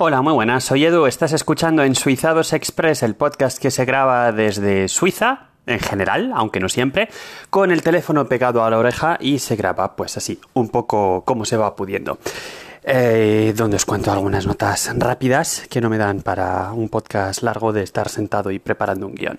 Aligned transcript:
Hola, 0.00 0.22
muy 0.22 0.32
buenas. 0.32 0.62
Soy 0.62 0.84
Edu. 0.84 1.06
Estás 1.06 1.32
escuchando 1.32 1.82
en 1.82 1.96
Suizados 1.96 2.52
Express, 2.52 3.02
el 3.02 3.16
podcast 3.16 3.58
que 3.58 3.72
se 3.72 3.84
graba 3.84 4.30
desde 4.30 4.86
Suiza, 4.86 5.48
en 5.66 5.80
general, 5.80 6.30
aunque 6.36 6.60
no 6.60 6.68
siempre, 6.68 7.08
con 7.50 7.72
el 7.72 7.82
teléfono 7.82 8.28
pegado 8.28 8.62
a 8.62 8.70
la 8.70 8.78
oreja 8.78 9.18
y 9.20 9.40
se 9.40 9.56
graba, 9.56 9.96
pues 9.96 10.16
así, 10.16 10.40
un 10.54 10.68
poco 10.68 11.24
como 11.24 11.44
se 11.44 11.56
va 11.56 11.74
pudiendo. 11.74 12.20
Eh, 12.84 13.52
donde 13.56 13.74
os 13.76 13.84
cuento 13.84 14.12
algunas 14.12 14.46
notas 14.46 14.88
rápidas 14.96 15.66
que 15.68 15.80
no 15.80 15.90
me 15.90 15.98
dan 15.98 16.22
para 16.22 16.70
un 16.72 16.88
podcast 16.88 17.42
largo 17.42 17.72
de 17.72 17.82
estar 17.82 18.08
sentado 18.08 18.52
y 18.52 18.60
preparando 18.60 19.04
un 19.04 19.16
guion. 19.16 19.38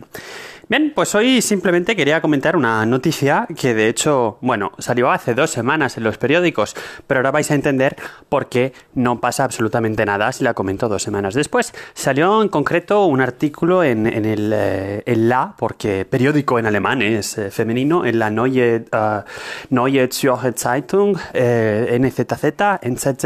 Bien, 0.69 0.91
pues 0.93 1.15
hoy 1.15 1.41
simplemente 1.41 1.95
quería 1.95 2.21
comentar 2.21 2.55
una 2.55 2.85
noticia 2.85 3.47
que 3.57 3.73
de 3.73 3.87
hecho, 3.87 4.37
bueno, 4.41 4.71
salió 4.77 5.09
hace 5.09 5.33
dos 5.33 5.49
semanas 5.49 5.97
en 5.97 6.03
los 6.03 6.19
periódicos, 6.19 6.75
pero 7.07 7.21
ahora 7.21 7.31
vais 7.31 7.49
a 7.49 7.55
entender 7.55 7.95
por 8.29 8.49
qué 8.49 8.73
no 8.93 9.19
pasa 9.19 9.45
absolutamente 9.45 10.05
nada 10.05 10.31
si 10.31 10.43
la 10.43 10.53
comento 10.53 10.87
dos 10.87 11.01
semanas 11.01 11.33
después. 11.33 11.73
Salió 11.95 12.43
en 12.43 12.49
concreto 12.49 13.05
un 13.05 13.19
artículo 13.19 13.83
en, 13.83 14.05
el 14.05 14.53
eh, 14.53 15.15
La, 15.15 15.55
porque 15.57 16.05
periódico 16.05 16.59
en 16.59 16.67
alemán 16.67 17.01
es 17.01 17.39
eh, 17.39 17.49
femenino, 17.49 18.05
en 18.05 18.19
la 18.19 18.29
Neue, 18.29 18.85
uh, 18.93 19.23
Neue 19.71 20.07
Zürcher 20.13 20.53
Zeitung, 20.55 21.17
NZZ, 21.33 22.43
NZZ, 22.83 23.25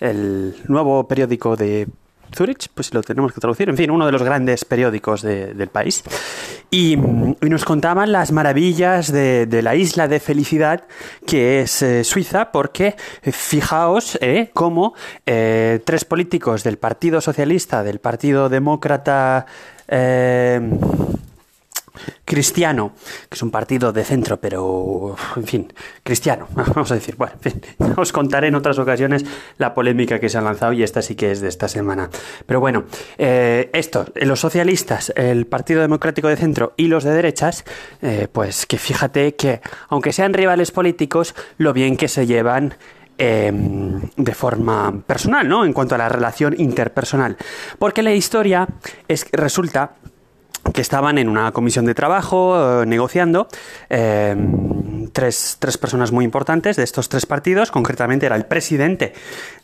el 0.00 0.54
nuevo 0.68 1.08
periódico 1.08 1.56
de 1.56 1.88
Zurich, 2.34 2.68
pues 2.74 2.92
lo 2.92 3.02
tenemos 3.02 3.32
que 3.32 3.40
traducir, 3.40 3.68
en 3.68 3.76
fin, 3.76 3.90
uno 3.90 4.06
de 4.06 4.12
los 4.12 4.22
grandes 4.22 4.64
periódicos 4.64 5.22
del 5.22 5.68
país. 5.68 6.02
Y, 6.70 6.96
nos 6.96 7.64
contaban 7.64 8.10
las 8.10 8.32
maravillas 8.32 9.12
de, 9.12 9.46
la 9.62 9.76
isla 9.76 10.08
de 10.08 10.18
felicidad 10.20 10.84
que 11.26 11.60
es 11.60 11.82
eh, 11.82 12.02
Suiza, 12.02 12.50
porque 12.50 12.96
eh, 13.22 13.32
fijaos 13.32 14.18
eh, 14.20 14.50
cómo 14.52 14.94
tres 15.24 16.04
políticos 16.04 16.64
del 16.64 16.78
Partido 16.78 17.20
Socialista, 17.20 17.82
del 17.82 18.00
Partido 18.00 18.48
Demócrata, 18.48 19.46
cristiano, 22.24 22.92
que 23.28 23.34
es 23.34 23.42
un 23.42 23.50
partido 23.50 23.92
de 23.92 24.04
centro, 24.04 24.38
pero, 24.38 25.16
en 25.36 25.44
fin, 25.44 25.72
cristiano, 26.02 26.48
vamos 26.54 26.90
a 26.90 26.94
decir. 26.94 27.16
Bueno, 27.16 27.34
en 27.42 27.52
fin, 27.52 27.62
os 27.96 28.12
contaré 28.12 28.48
en 28.48 28.54
otras 28.54 28.78
ocasiones 28.78 29.24
la 29.58 29.74
polémica 29.74 30.18
que 30.18 30.28
se 30.28 30.38
ha 30.38 30.40
lanzado 30.40 30.72
y 30.72 30.82
esta 30.82 31.02
sí 31.02 31.14
que 31.14 31.30
es 31.30 31.40
de 31.40 31.48
esta 31.48 31.68
semana. 31.68 32.10
Pero 32.46 32.60
bueno, 32.60 32.84
eh, 33.18 33.70
esto, 33.72 34.06
los 34.14 34.40
socialistas, 34.40 35.12
el 35.16 35.46
Partido 35.46 35.80
Democrático 35.80 36.28
de 36.28 36.36
Centro 36.36 36.74
y 36.76 36.88
los 36.88 37.04
de 37.04 37.12
derechas, 37.12 37.64
eh, 38.02 38.28
pues 38.30 38.66
que 38.66 38.78
fíjate 38.78 39.34
que, 39.34 39.60
aunque 39.88 40.12
sean 40.12 40.32
rivales 40.34 40.70
políticos, 40.70 41.34
lo 41.58 41.72
bien 41.72 41.96
que 41.96 42.08
se 42.08 42.26
llevan 42.26 42.74
em, 43.18 44.02
de 44.16 44.34
forma 44.34 45.02
personal, 45.06 45.48
¿no? 45.48 45.64
En 45.64 45.72
cuanto 45.72 45.94
a 45.94 45.98
la 45.98 46.08
relación 46.08 46.54
interpersonal. 46.58 47.36
Porque 47.78 48.02
la 48.02 48.12
historia 48.12 48.68
es 49.08 49.26
resulta 49.32 49.92
que 50.72 50.80
estaban 50.80 51.18
en 51.18 51.28
una 51.28 51.52
comisión 51.52 51.86
de 51.86 51.94
trabajo 51.94 52.82
eh, 52.82 52.86
negociando 52.86 53.48
eh, 53.88 54.36
tres, 55.12 55.56
tres, 55.58 55.78
personas 55.78 56.12
muy 56.12 56.24
importantes 56.24 56.76
de 56.76 56.82
estos 56.82 57.08
tres 57.08 57.26
partidos, 57.26 57.70
concretamente 57.70 58.26
era 58.26 58.36
el 58.36 58.44
presidente 58.46 59.12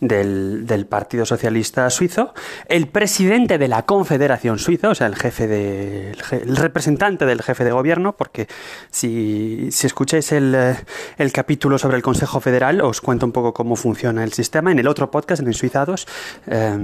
del, 0.01 0.67
del, 0.67 0.87
Partido 0.87 1.25
Socialista 1.25 1.89
Suizo, 1.91 2.35
el 2.69 2.89
presidente 2.89 3.59
de 3.59 3.69
la 3.69 3.83
Confederación 3.83 4.59
Suiza, 4.59 4.91
o 4.91 4.95
sea, 4.95 5.07
el 5.07 5.17
jefe 5.17 5.47
de, 5.47 6.13
el, 6.31 6.57
representante 6.57 7.27
del 7.27 7.43
jefe 7.43 7.65
de 7.65 7.73
gobierno, 7.73 8.15
porque 8.17 8.49
si, 8.91 9.69
si 9.71 9.87
escucháis 9.87 10.33
el, 10.33 10.55
eh, 10.55 10.77
el, 11.19 11.33
capítulo 11.33 11.79
sobre 11.79 11.97
el 11.97 12.03
Consejo 12.03 12.41
Federal, 12.41 12.81
os 12.81 13.01
cuento 13.01 13.27
un 13.27 13.33
poco 13.33 13.53
cómo 13.53 13.77
funciona 13.77 14.25
el 14.25 14.33
sistema 14.33 14.73
en 14.73 14.79
el 14.79 14.89
otro 14.89 15.11
podcast, 15.11 15.43
en 15.43 15.53
Suizados. 15.53 16.07
Eh, 16.47 16.79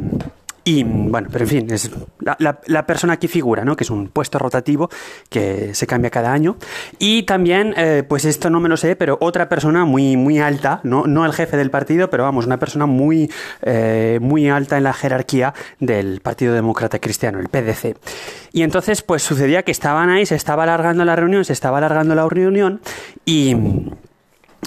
y 0.69 0.85
bueno, 0.85 1.29
pero 1.33 1.47
en 1.47 1.49
fin, 1.49 1.67
es 1.71 1.91
la, 2.21 2.87
persona 2.87 3.17
que 3.17 3.27
figura, 3.27 3.65
¿no? 3.65 3.75
Que 3.75 3.85
es 3.85 3.91
un 3.91 4.09
puesto 4.09 4.39
rotativo 4.39 4.91
que 5.31 5.75
se 5.75 5.87
cambia 5.87 6.11
cada 6.11 6.31
año. 6.31 6.59
Y 6.99 7.23
también, 7.23 7.73
eh, 7.79 8.05
pues 8.07 8.27
esto 8.27 8.51
no 8.51 8.61
me 8.61 8.69
lo 8.69 8.77
sé, 8.77 8.95
pero 8.95 9.17
otra 9.23 9.49
persona 9.49 9.87
muy, 9.87 10.19
muy 10.19 10.41
alta, 10.41 10.81
no, 10.83 11.07
no 11.07 11.25
el 11.25 11.33
jefe 11.33 11.57
del 11.57 11.71
partido, 11.71 12.11
pero 12.11 12.25
vamos, 12.25 12.45
una 12.45 12.59
persona 12.59 12.85
muy, 12.85 13.33
eh, 13.63 14.19
muy 14.21 14.51
alta 14.51 14.77
en 14.77 14.85
la 14.85 14.93
jerarquía 14.93 15.55
del 15.81 16.21
Partido 16.21 16.53
Demócrata 16.53 16.99
Cristiano, 16.99 17.41
el 17.41 17.49
PDC. 17.49 17.97
Y 18.53 18.61
entonces, 18.61 19.01
pues 19.01 19.23
sucedía 19.23 19.63
que 19.63 19.73
estaban 19.73 20.11
ahí, 20.11 20.27
se 20.27 20.35
estaba 20.35 20.65
alargando 20.65 21.03
la 21.07 21.17
reunión, 21.17 21.47
se 21.47 21.55
estaba 21.55 21.79
alargando 21.79 22.15
la 22.15 22.29
reunión 22.29 22.83
y 23.25 23.57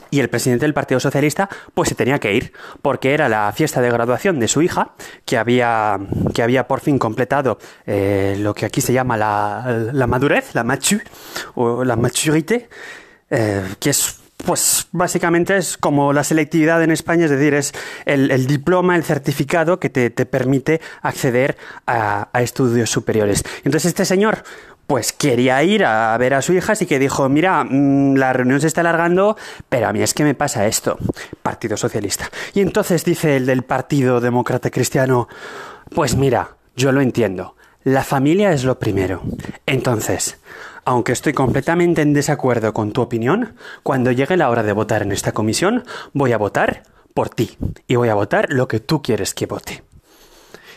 y 0.10 0.20
el 0.20 0.30
presidente 0.30 0.66
del 0.66 0.74
Partido 0.74 1.00
Socialista 1.00 1.50
pues 1.74 1.90
se 1.90 1.96
tenía 1.96 2.20
que 2.20 2.34
ir 2.34 2.54
porque 2.82 3.14
era 3.14 3.30
la 3.30 3.52
fiesta 3.54 3.82
de 3.82 3.90
graduación 3.90 4.40
de 4.40 4.48
su 4.48 4.62
hija 4.62 4.92
que 5.26 5.38
había, 5.38 6.00
que 6.34 6.44
había 6.44 6.68
por 6.68 6.82
fin 6.82 7.00
completado 7.00 7.58
eh, 7.86 8.36
lo 8.40 8.54
que 8.54 8.66
aquí 8.66 8.82
se 8.82 8.94
llama 8.94 9.18
la, 9.18 9.90
la 9.94 10.08
madurez, 10.08 10.54
la 10.54 10.64
machu 10.64 11.00
o 11.56 11.84
la 11.84 11.96
maturité, 11.96 12.70
eh, 13.30 13.64
que 13.80 13.90
es 13.90 14.18
pues 14.46 14.88
básicamente 14.92 15.56
es 15.56 15.78
como 15.78 16.14
la 16.14 16.24
selectividad 16.24 16.82
en 16.82 16.90
España, 16.90 17.26
es 17.26 17.32
decir, 17.32 17.54
es 17.54 17.74
el, 18.06 18.48
diploma, 18.48 18.96
el 18.96 19.04
certificado 19.04 19.80
que 19.80 19.92
te, 19.92 20.10
permite 20.26 20.82
acceder 21.04 21.58
a, 21.86 22.30
a, 22.34 22.42
estudios 22.42 22.90
superiores. 22.90 23.44
Entonces 23.64 23.90
este 23.90 24.04
señor 24.04 24.44
pues 24.92 25.14
quería 25.14 25.64
ir 25.64 25.86
a 25.86 26.18
ver 26.18 26.34
a 26.34 26.42
su 26.42 26.52
hija, 26.52 26.74
así 26.74 26.86
que 26.86 27.00
dijo, 27.00 27.30
mira, 27.30 27.64
mm, 27.64 28.16
la 28.18 28.34
reunión 28.34 28.60
se 28.60 28.68
está 28.68 28.82
alargando, 28.82 29.38
pero 29.70 29.88
a 29.88 29.94
mí 29.94 30.02
es 30.02 30.14
que 30.14 30.26
me 30.26 30.36
pasa 30.36 30.68
esto, 30.68 30.98
Partido 31.42 31.78
Socialista. 31.78 32.30
Y 32.54 32.60
entonces 32.60 33.06
dice 33.06 33.38
el 33.38 33.46
del 33.46 33.64
Partido 33.64 34.20
Demócrata 34.20 34.70
Cristiano, 34.70 35.30
pues 35.96 36.18
mira, 36.18 36.58
yo 36.76 36.92
lo 36.92 37.00
entiendo, 37.00 37.56
la 37.86 38.04
familia 38.04 38.52
es 38.52 38.66
lo 38.66 38.80
primero. 38.80 39.22
Entonces, 39.66 40.42
aunque 40.84 41.14
estoy 41.14 41.32
completamente 41.32 42.02
en 42.02 42.12
desacuerdo 42.12 42.74
con 42.74 42.92
tu 42.92 43.02
opinión, 43.02 43.54
cuando 43.84 44.12
llegue 44.12 44.36
la 44.36 44.50
hora 44.50 44.62
de 44.62 44.74
votar 44.74 45.04
en 45.04 45.14
esta 45.14 45.32
comisión, 45.32 45.86
voy 46.12 46.34
a 46.34 46.38
votar 46.38 46.84
por 47.14 47.30
ti 47.30 47.58
y 47.88 47.96
voy 47.96 48.10
a 48.10 48.16
votar 48.16 48.48
lo 48.50 48.68
que 48.68 48.82
tú 48.82 49.02
quieres 49.02 49.34
que 49.34 49.46
vote. 49.46 49.84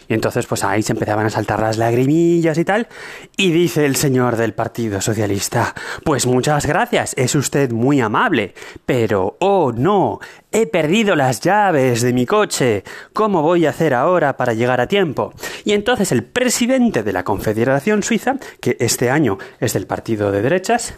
Y 0.08 0.14
entonces, 0.14 0.46
pues 0.46 0.64
ahí 0.64 0.82
se 0.82 0.92
empezaban 0.92 1.26
a 1.26 1.30
saltar 1.30 1.60
las 1.60 1.76
lagrimillas 1.76 2.58
y 2.58 2.64
tal. 2.64 2.88
Y 3.36 3.50
dice 3.50 3.86
el 3.86 3.96
señor 3.96 4.36
del 4.36 4.54
Partido 4.54 5.00
Socialista, 5.00 5.74
pues 6.04 6.26
muchas 6.26 6.66
gracias, 6.66 7.14
es 7.16 7.34
usted 7.34 7.72
muy 7.72 8.00
amable, 8.00 8.54
pero, 8.86 9.36
oh 9.40 9.72
no, 9.72 10.20
he 10.54 10.68
perdido 10.68 11.16
las 11.16 11.40
llaves 11.40 12.00
de 12.00 12.12
mi 12.12 12.26
coche. 12.26 12.84
¿Cómo 13.12 13.42
voy 13.42 13.66
a 13.66 13.70
hacer 13.70 13.92
ahora 13.92 14.36
para 14.36 14.54
llegar 14.54 14.80
a 14.80 14.86
tiempo? 14.86 15.34
Y 15.64 15.72
entonces 15.72 16.12
el 16.12 16.22
presidente 16.22 17.02
de 17.02 17.12
la 17.12 17.24
Confederación 17.24 18.04
Suiza, 18.04 18.36
que 18.60 18.76
este 18.78 19.10
año 19.10 19.36
es 19.58 19.72
del 19.72 19.88
partido 19.88 20.30
de 20.30 20.42
derechas, 20.42 20.94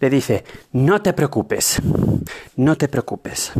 le 0.00 0.10
dice, 0.10 0.44
no 0.72 1.00
te 1.00 1.14
preocupes, 1.14 1.80
no 2.56 2.76
te 2.76 2.88
preocupes. 2.88 3.52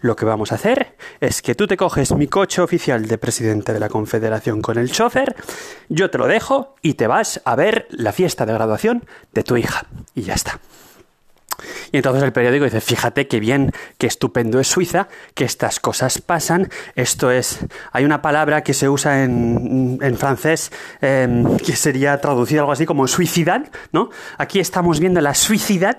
Lo 0.00 0.16
que 0.16 0.24
vamos 0.24 0.50
a 0.50 0.56
hacer 0.56 0.96
es 1.20 1.42
que 1.42 1.54
tú 1.54 1.68
te 1.68 1.76
coges 1.76 2.12
mi 2.12 2.26
coche 2.26 2.60
oficial 2.60 3.06
de 3.06 3.18
presidente 3.18 3.72
de 3.72 3.80
la 3.80 3.88
Confederación 3.88 4.60
con 4.60 4.78
el 4.78 4.90
chofer, 4.90 5.36
yo 5.88 6.10
te 6.10 6.18
lo 6.18 6.26
dejo 6.26 6.74
y 6.82 6.94
te 6.94 7.06
vas 7.06 7.40
a 7.44 7.54
ver 7.54 7.86
la 7.90 8.12
fiesta 8.12 8.46
de 8.46 8.52
graduación 8.52 9.04
de 9.32 9.44
tu 9.44 9.56
hija. 9.56 9.86
Y 10.16 10.22
ya 10.22 10.34
está. 10.34 10.58
Y 11.92 11.98
entonces 11.98 12.22
el 12.22 12.32
periódico 12.32 12.64
dice, 12.64 12.80
fíjate 12.80 13.26
qué 13.28 13.40
bien, 13.40 13.72
qué 13.98 14.06
estupendo 14.06 14.60
es 14.60 14.68
Suiza, 14.68 15.08
que 15.34 15.44
estas 15.44 15.80
cosas 15.80 16.20
pasan. 16.20 16.68
Esto 16.94 17.30
es, 17.30 17.60
hay 17.92 18.04
una 18.04 18.22
palabra 18.22 18.62
que 18.62 18.74
se 18.74 18.88
usa 18.88 19.24
en, 19.24 19.98
en 20.00 20.16
francés 20.16 20.70
em, 21.00 21.56
que 21.58 21.76
sería 21.76 22.20
traducir 22.20 22.58
algo 22.58 22.72
así 22.72 22.86
como 22.86 23.06
suicidad, 23.08 23.68
¿no? 23.92 24.10
Aquí 24.36 24.60
estamos 24.60 25.00
viendo 25.00 25.20
la 25.20 25.34
suicidad 25.34 25.96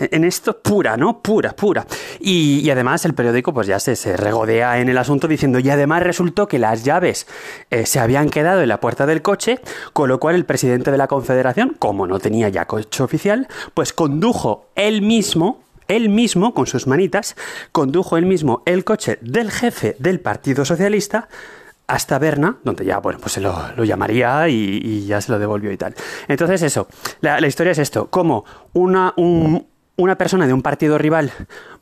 en 0.00 0.24
esto 0.24 0.60
pura, 0.62 0.96
¿no? 0.96 1.22
Pura, 1.22 1.52
pura. 1.52 1.86
Y, 2.20 2.68
además 2.70 3.04
el 3.04 3.14
periódico 3.14 3.54
pues 3.54 3.66
ya 3.66 3.80
se, 3.80 3.96
se, 3.96 4.16
regodea 4.16 4.80
en 4.80 4.88
el 4.88 4.98
asunto 4.98 5.26
diciendo, 5.26 5.58
y 5.58 5.70
además 5.70 6.02
resultó 6.02 6.46
que 6.46 6.58
las 6.58 6.84
llaves 6.84 7.26
eh, 7.70 7.86
se 7.86 7.98
habían 7.98 8.28
quedado 8.28 8.60
en 8.60 8.68
la 8.68 8.80
puerta 8.80 9.06
del 9.06 9.22
coche, 9.22 9.60
con 9.92 10.08
lo 10.08 10.20
cual 10.20 10.34
el 10.34 10.44
presidente 10.44 10.90
de 10.90 10.98
la 10.98 11.06
Confederación, 11.06 11.76
como 11.78 12.06
no 12.06 12.18
tenía 12.18 12.48
ya 12.48 12.66
coche 12.66 13.02
oficial, 13.02 13.48
pues 13.74 13.92
condujo 13.92 14.66
él 14.74 15.02
mismo 15.08 15.64
él 15.88 16.10
mismo, 16.10 16.52
con 16.54 16.66
sus 16.66 16.86
manitas, 16.86 17.34
condujo 17.72 18.18
él 18.18 18.26
mismo 18.26 18.62
el 18.66 18.84
coche 18.84 19.18
del 19.22 19.50
jefe 19.50 19.96
del 19.98 20.20
Partido 20.20 20.64
Socialista 20.66 21.28
hasta 21.86 22.18
Berna, 22.18 22.58
donde 22.62 22.84
ya, 22.84 22.98
bueno, 22.98 23.18
pues 23.18 23.32
se 23.32 23.40
lo, 23.40 23.82
llamaría 23.82 24.46
y, 24.48 25.06
ya 25.06 25.22
se 25.22 25.32
lo 25.32 25.38
devolvió 25.38 25.72
y 25.72 25.78
tal. 25.78 25.94
Entonces 26.28 26.60
eso, 26.62 26.86
la, 27.22 27.44
historia 27.46 27.72
es 27.72 27.78
esto, 27.78 28.08
como 28.10 28.44
una, 28.74 29.14
un, 29.16 29.66
una 29.98 30.16
persona 30.16 30.46
de 30.46 30.52
un 30.52 30.62
partido 30.62 30.96
rival 30.96 31.32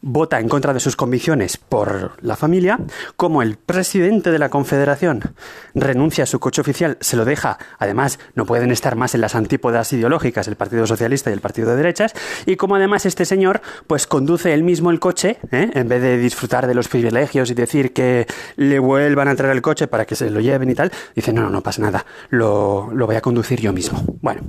vota 0.01 0.41
en 0.41 0.49
contra 0.49 0.73
de 0.73 0.81
sus 0.81 0.97
convicciones 0.97 1.59
por 1.59 2.13
la 2.23 2.35
familia, 2.35 2.79
como 3.17 3.43
el 3.43 3.57
presidente 3.57 4.31
de 4.31 4.39
la 4.39 4.49
Confederación 4.49 5.35
renuncia 5.75 6.25
a 6.25 6.27
su 6.27 6.41
coche 6.41 6.63
oficial, 6.63 6.97
se 7.01 7.17
lo 7.17 7.27
deja, 7.27 7.59
además 7.79 8.19
no 8.35 8.47
pueden 8.47 8.71
estar 8.71 8.97
más 8.97 9.15
en 9.15 9.21
las 9.21 9.35
antípodas 9.35 9.93
ideológicas 9.93 10.49
el 10.49 10.57
Partido 10.57 10.87
Socialista 10.87 11.29
y 11.29 11.35
el 11.35 11.41
Partido 11.41 11.69
de 11.71 11.77
Derechas, 11.77 12.15
y 12.47 12.57
como 12.57 12.77
además 12.77 13.05
este 13.05 13.27
señor 13.27 13.61
pues 13.87 14.07
conduce 14.07 14.55
él 14.55 14.65
mismo 14.65 14.91
el 14.91 14.99
coche, 14.99 15.39
¿eh? 15.53 15.71
en 15.75 15.89
vez 15.89 16.01
de 16.01 16.17
disfrutar 16.17 16.67
de 16.67 16.75
los 16.75 16.89
privilegios 16.89 17.51
y 17.51 17.55
decir 17.55 17.93
que 17.93 18.27
le 18.57 18.79
vuelvan 18.79 19.29
a 19.29 19.37
traer 19.37 19.55
el 19.55 19.63
coche 19.63 19.89
para 19.89 20.07
que 20.07 20.17
se 20.17 20.31
lo 20.31 20.41
lleven 20.41 20.71
y 20.71 20.75
tal, 20.75 20.91
dice 21.15 21.35
no, 21.35 21.43
no, 21.43 21.51
no 21.51 21.63
pasa 21.63 21.83
nada, 21.83 22.07
lo, 22.31 22.91
lo 22.95 23.07
voy 23.07 23.17
a 23.17 23.21
conducir 23.21 23.61
yo 23.61 23.75
mismo. 23.75 24.03
Bueno. 24.23 24.41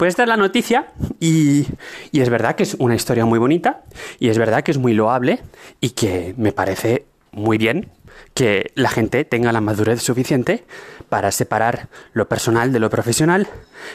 Pues 0.00 0.12
esta 0.12 0.22
es 0.22 0.30
la 0.30 0.38
noticia 0.38 0.86
y, 1.20 1.66
y, 2.10 2.22
es 2.22 2.30
verdad 2.30 2.54
que 2.54 2.62
es 2.62 2.74
una 2.78 2.94
historia 2.94 3.26
muy 3.26 3.38
bonita 3.38 3.82
y 4.18 4.30
es 4.30 4.38
verdad 4.38 4.62
que 4.62 4.70
es 4.70 4.78
muy 4.78 4.94
loable 4.94 5.40
y 5.78 5.90
que 5.90 6.32
me 6.38 6.52
parece 6.52 7.04
muy 7.32 7.58
bien 7.58 7.90
que 8.32 8.72
la 8.76 8.88
gente 8.88 9.26
tenga 9.26 9.52
la 9.52 9.60
madurez 9.60 10.00
suficiente 10.00 10.64
para 11.10 11.30
separar 11.30 11.88
lo 12.14 12.28
personal 12.28 12.72
de 12.72 12.78
lo 12.78 12.88
profesional, 12.88 13.46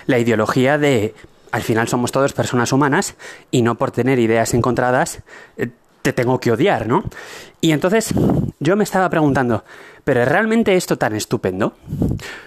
la 0.05 0.19
ideología 0.19 0.77
de 0.77 1.15
al 1.51 1.63
final 1.63 1.87
somos 1.87 2.11
todos 2.11 2.33
personas 2.33 2.71
humanas 2.71 3.15
y 3.49 3.63
no 3.63 3.73
por 3.73 3.89
tener 3.89 4.19
ideas 4.19 4.53
encontradas 4.53 5.21
eh, 5.57 5.69
te 6.03 6.13
tengo 6.13 6.39
que 6.39 6.51
odiar, 6.51 6.87
¿no? 6.87 7.03
Y 7.61 7.71
entonces 7.71 8.13
yo 8.59 8.75
me 8.75 8.83
estaba 8.83 9.09
preguntando, 9.09 9.65
¿pero 10.03 10.23
realmente 10.23 10.75
esto 10.75 10.99
tan 10.99 11.15
estupendo? 11.15 11.73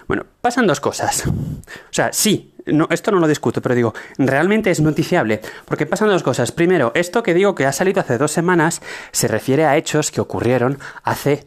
Bueno, 0.07 0.27
pasan 0.41 0.69
dos 0.69 0.79
cosas. 0.79 1.27
O 1.27 1.93
sea, 1.93 2.13
sí, 2.13 2.55
no, 2.73 2.87
esto 2.91 3.11
no 3.11 3.19
lo 3.19 3.29
discuto, 3.29 3.61
pero 3.61 3.75
digo, 3.75 3.95
realmente 4.19 4.71
es 4.71 4.81
noticiable, 4.81 5.41
porque 5.65 5.87
pasan 5.87 6.09
dos 6.09 6.23
cosas. 6.23 6.53
Primero, 6.53 6.93
esto 6.95 7.23
que 7.23 7.35
digo 7.35 7.55
que 7.55 7.67
ha 7.67 7.73
salido 7.73 8.01
hace 8.01 8.19
dos 8.19 8.33
semanas 8.33 8.83
se 9.13 9.29
refiere 9.29 9.65
a 9.65 9.77
hechos 9.77 10.11
que 10.11 10.21
ocurrieron 10.21 10.79
hace 11.03 11.47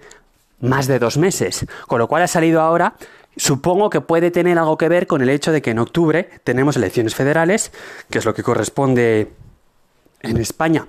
más 0.60 0.88
de 0.88 1.00
dos 1.00 1.18
meses, 1.18 1.66
con 1.88 2.00
lo 2.00 2.08
cual 2.08 2.24
ha 2.24 2.28
salido 2.28 2.62
ahora 2.62 2.96
Supongo 3.38 3.90
que 3.90 4.02
puede 4.02 4.30
tener 4.30 4.60
algo 4.60 4.78
que 4.78 4.90
ver 4.90 5.08
con 5.08 5.22
el 5.22 5.30
hecho 5.30 5.52
de 5.52 5.62
que 5.62 5.72
en 5.72 5.80
octubre 5.80 6.30
tenemos 6.44 6.76
elecciones 6.76 7.16
federales, 7.16 7.72
que 8.10 8.20
es 8.20 8.26
lo 8.26 8.34
que 8.34 8.44
corresponde 8.44 9.32
en 10.22 10.38
España 10.38 10.86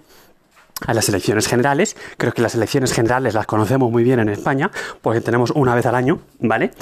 a 0.86 0.92
las 0.92 1.08
elecciones 1.08 1.46
generales. 1.46 1.96
Creo 2.16 2.32
que 2.32 2.42
las 2.42 2.56
elecciones 2.56 2.92
generales 2.92 3.34
las 3.34 3.46
conocemos 3.46 3.90
muy 3.92 4.02
bien 4.02 4.18
en 4.18 4.28
España, 4.28 4.70
porque 5.00 5.20
tenemos 5.20 5.52
una 5.52 5.74
vez 5.76 5.86
al 5.86 5.94
año, 5.94 6.20
¿vale? 6.40 6.72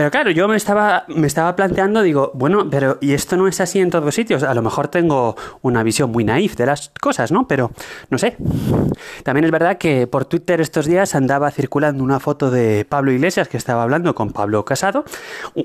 Pero 0.00 0.10
claro, 0.10 0.30
yo 0.30 0.48
me 0.48 0.56
estaba, 0.56 1.04
me 1.08 1.26
estaba 1.26 1.54
planteando, 1.54 2.00
digo, 2.00 2.30
bueno, 2.32 2.66
pero 2.70 2.96
¿y 3.02 3.12
esto 3.12 3.36
no 3.36 3.46
es 3.48 3.60
así 3.60 3.80
en 3.80 3.90
todos 3.90 4.14
sitios? 4.14 4.42
A 4.42 4.54
lo 4.54 4.62
mejor 4.62 4.88
tengo 4.88 5.36
una 5.60 5.82
visión 5.82 6.10
muy 6.10 6.24
naif 6.24 6.56
de 6.56 6.64
las 6.64 6.90
cosas, 7.02 7.30
¿no? 7.30 7.46
Pero 7.46 7.70
no 8.08 8.16
sé. 8.16 8.34
También 9.24 9.44
es 9.44 9.50
verdad 9.50 9.76
que 9.76 10.06
por 10.06 10.24
Twitter 10.24 10.62
estos 10.62 10.86
días 10.86 11.14
andaba 11.14 11.50
circulando 11.50 12.02
una 12.02 12.18
foto 12.18 12.50
de 12.50 12.86
Pablo 12.86 13.12
Iglesias 13.12 13.48
que 13.48 13.58
estaba 13.58 13.82
hablando 13.82 14.14
con 14.14 14.32
Pablo 14.32 14.64
Casado. 14.64 15.04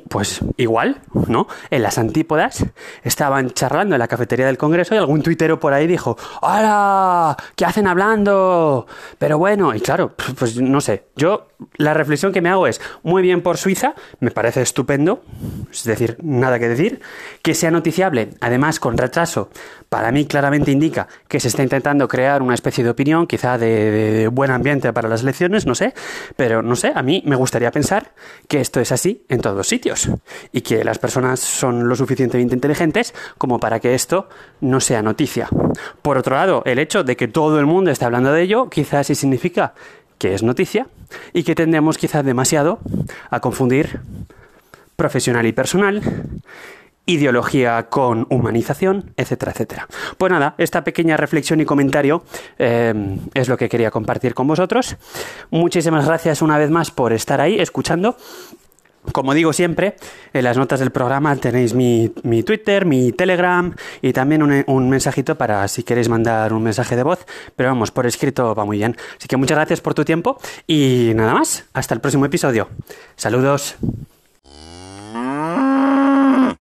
Pues 0.09 0.41
igual, 0.57 0.97
¿no? 1.29 1.47
En 1.69 1.81
las 1.81 1.97
antípodas 1.97 2.65
estaban 3.05 3.51
charlando 3.51 3.95
en 3.95 3.99
la 3.99 4.09
cafetería 4.09 4.47
del 4.47 4.57
Congreso 4.57 4.95
y 4.95 4.97
algún 4.97 5.21
tuitero 5.21 5.61
por 5.61 5.71
ahí 5.71 5.87
dijo, 5.87 6.17
¡Hola! 6.41 7.37
¿Qué 7.55 7.63
hacen 7.63 7.87
hablando? 7.87 8.85
Pero 9.17 9.37
bueno, 9.37 9.73
y 9.73 9.79
claro, 9.79 10.13
pues 10.37 10.59
no 10.59 10.81
sé. 10.81 11.05
Yo 11.15 11.47
la 11.77 11.93
reflexión 11.93 12.31
que 12.31 12.41
me 12.41 12.49
hago 12.49 12.67
es, 12.67 12.81
muy 13.03 13.21
bien 13.21 13.41
por 13.41 13.57
Suiza, 13.57 13.95
me 14.19 14.31
parece 14.31 14.61
estupendo, 14.61 15.23
es 15.71 15.83
decir, 15.83 16.17
nada 16.21 16.59
que 16.59 16.67
decir. 16.67 17.01
Que 17.41 17.53
sea 17.53 17.71
noticiable, 17.71 18.29
además 18.41 18.79
con 18.79 18.97
retraso, 18.97 19.49
para 19.89 20.11
mí 20.11 20.25
claramente 20.25 20.71
indica 20.71 21.07
que 21.27 21.39
se 21.39 21.47
está 21.47 21.63
intentando 21.63 22.07
crear 22.07 22.41
una 22.41 22.53
especie 22.53 22.83
de 22.83 22.89
opinión, 22.89 23.27
quizá 23.27 23.57
de, 23.57 24.29
buen 24.31 24.51
ambiente 24.51 24.91
para 24.93 25.07
las 25.07 25.21
elecciones, 25.21 25.65
no 25.65 25.75
sé, 25.75 25.93
pero 26.35 26.61
no 26.61 26.75
sé, 26.75 26.91
a 26.93 27.01
mí 27.01 27.23
me 27.25 27.35
gustaría 27.35 27.71
pensar 27.71 28.13
que 28.47 28.61
esto 28.61 28.79
es 28.79 28.91
así 28.91 29.23
en 29.29 29.41
todos 29.41 29.67
sitios 29.67 30.09
y 30.51 30.61
que 30.61 30.83
las 30.83 30.99
personas 30.99 31.39
son 31.39 31.87
lo 31.87 31.95
suficientemente 31.95 32.55
inteligentes 32.55 33.13
como 33.37 33.59
para 33.59 33.79
que 33.79 33.93
esto 33.93 34.27
no 34.61 34.79
sea 34.79 35.01
noticia. 35.01 35.47
Por 36.01 36.17
otro 36.17 36.35
lado, 36.35 36.63
el 36.65 36.79
hecho 36.79 37.03
de 37.03 37.15
que 37.15 37.27
todo 37.27 37.59
el 37.59 37.65
mundo 37.65 37.91
esté 37.91 38.05
hablando 38.05 38.31
de 38.31 38.41
ello, 38.41 38.69
quizás 38.69 39.07
sí 39.07 39.15
significa 39.15 39.73
que 40.17 40.33
es 40.33 40.43
noticia 40.43 40.87
y 41.33 41.43
que 41.43 41.55
tendemos 41.55 41.97
quizás 41.97 42.25
demasiado 42.25 42.79
a 43.29 43.39
confundir 43.39 43.99
profesional 44.95 45.45
y 45.45 45.51
personal, 45.51 46.01
ideología 47.05 47.87
con 47.89 48.25
humanización, 48.29 49.13
etcétera, 49.17 49.51
etcétera. 49.51 49.87
Pues 50.17 50.31
nada, 50.31 50.55
esta 50.57 50.83
pequeña 50.83 51.17
reflexión 51.17 51.61
y 51.61 51.65
comentario 51.65 52.23
eh, 52.57 53.19
es 53.33 53.47
lo 53.47 53.57
que 53.57 53.69
quería 53.69 53.91
compartir 53.91 54.33
con 54.33 54.47
vosotros. 54.47 54.97
Muchísimas 55.51 56.05
gracias 56.07 56.41
una 56.41 56.57
vez 56.57 56.71
más 56.71 56.91
por 56.91 57.13
estar 57.13 57.41
ahí 57.41 57.59
escuchando 57.59 58.17
como 59.11 59.33
digo 59.33 59.53
siempre, 59.53 59.95
en 60.33 60.43
las 60.43 60.57
notas 60.57 60.79
del 60.79 60.91
programa 60.91 61.35
tenéis 61.35 61.73
mi, 61.73 62.09
Twitter, 62.43 62.85
mi 62.85 63.11
Telegram 63.11 63.73
y 64.01 64.13
también 64.13 64.43
un, 64.43 64.63
un, 64.67 64.89
mensajito 64.89 65.37
para 65.37 65.67
si 65.67 65.83
queréis 65.83 66.09
mandar 66.09 66.53
un 66.53 66.63
mensaje 66.63 66.95
de 66.95 67.03
voz. 67.03 67.25
Pero 67.55 67.69
vamos, 67.69 67.91
por 67.91 68.05
escrito 68.05 68.53
va 68.55 68.65
muy 68.65 68.77
bien. 68.77 68.95
Así 69.17 69.27
que 69.27 69.37
muchas 69.37 69.57
gracias 69.57 69.81
por 69.81 69.93
tu 69.93 70.05
tiempo 70.05 70.39
y 70.67 71.11
nada 71.15 71.33
más. 71.33 71.65
Hasta 71.73 71.93
el 71.93 72.01
próximo 72.01 72.25
episodio. 72.25 72.69
Saludos. 73.15 73.75